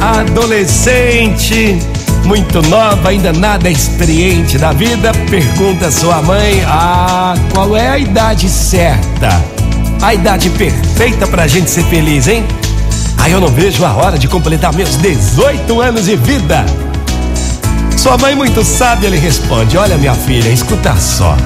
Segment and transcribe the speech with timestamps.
[0.00, 1.78] adolescente,
[2.24, 8.48] muito nova, ainda nada experiente da vida, pergunta sua mãe: Ah, qual é a idade
[8.48, 9.28] certa?
[10.02, 12.44] A idade perfeita pra gente ser feliz, hein?
[13.18, 16.64] Aí eu não vejo a hora de completar meus 18 anos de vida.
[17.96, 21.36] Sua mãe, muito sábia, lhe responde: Olha, minha filha, escuta só.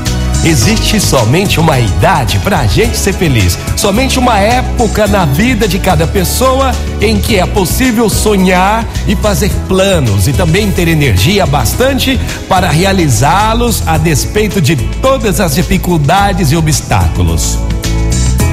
[0.44, 5.78] Existe somente uma idade para a gente ser feliz, somente uma época na vida de
[5.78, 6.70] cada pessoa
[7.00, 13.88] em que é possível sonhar e fazer planos e também ter energia bastante para realizá-los
[13.88, 17.58] a despeito de todas as dificuldades e obstáculos.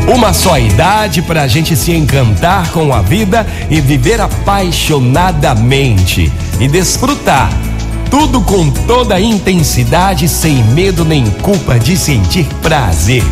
[0.08, 6.70] Uma só idade para a gente se encantar com a vida e viver apaixonadamente e
[6.70, 7.50] desfrutar
[8.12, 13.24] tudo com toda a intensidade, sem medo nem culpa de sentir prazer.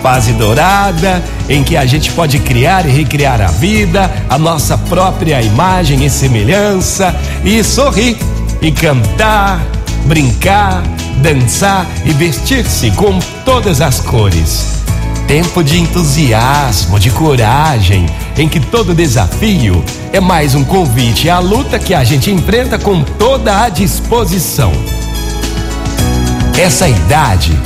[0.00, 5.42] Fase dourada em que a gente pode criar e recriar a vida, a nossa própria
[5.42, 8.16] imagem e semelhança, e sorrir,
[8.62, 9.60] e cantar,
[10.06, 10.82] brincar,
[11.18, 14.81] dançar e vestir-se com todas as cores
[15.32, 18.04] tempo de entusiasmo, de coragem,
[18.36, 23.02] em que todo desafio é mais um convite à luta que a gente enfrenta com
[23.02, 24.70] toda a disposição.
[26.60, 27.58] Essa idade,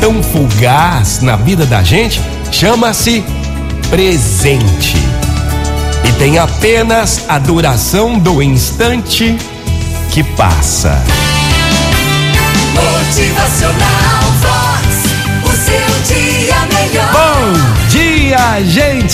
[0.00, 3.22] tão fugaz na vida da gente, chama-se
[3.88, 4.96] presente.
[6.08, 9.38] E tem apenas a duração do instante
[10.10, 11.00] que passa.
[12.74, 14.15] Motivacional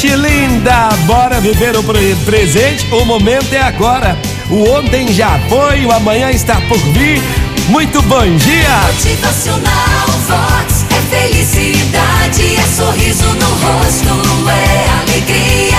[0.03, 0.89] gente linda!
[1.07, 2.87] Bora viver o pre- presente?
[2.93, 4.19] O momento é agora.
[4.51, 7.23] O ontem já foi, o amanhã está por vir.
[7.69, 8.69] Muito bom dia!
[8.93, 15.79] Motivacional Vox é felicidade, é sorriso no rosto, é alegria,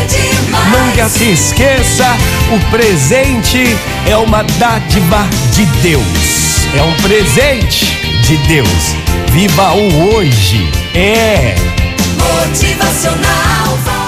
[0.00, 0.86] é demais.
[0.86, 2.06] Nunca se esqueça,
[2.50, 6.66] o presente é uma dádiva de Deus.
[6.74, 7.84] É um presente
[8.22, 8.94] de Deus.
[9.32, 10.66] Viva o hoje.
[10.94, 11.54] É.
[12.20, 13.99] Motivacional.